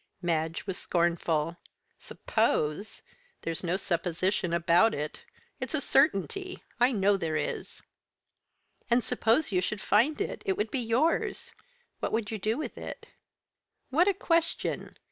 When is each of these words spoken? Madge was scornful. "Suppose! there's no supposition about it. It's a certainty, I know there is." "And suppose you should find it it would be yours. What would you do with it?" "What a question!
Madge 0.23 0.65
was 0.65 0.79
scornful. 0.79 1.57
"Suppose! 1.99 3.03
there's 3.43 3.63
no 3.63 3.77
supposition 3.77 4.51
about 4.51 4.95
it. 4.95 5.19
It's 5.59 5.75
a 5.75 5.79
certainty, 5.79 6.63
I 6.79 6.91
know 6.91 7.17
there 7.17 7.35
is." 7.37 7.83
"And 8.89 9.03
suppose 9.03 9.51
you 9.51 9.61
should 9.61 9.79
find 9.79 10.19
it 10.19 10.41
it 10.43 10.57
would 10.57 10.71
be 10.71 10.79
yours. 10.79 11.53
What 11.99 12.11
would 12.13 12.31
you 12.31 12.39
do 12.39 12.57
with 12.57 12.79
it?" 12.79 13.05
"What 13.91 14.07
a 14.07 14.15
question! 14.15 14.97